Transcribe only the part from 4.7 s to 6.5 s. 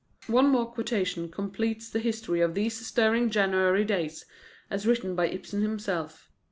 written by Ibsen himself.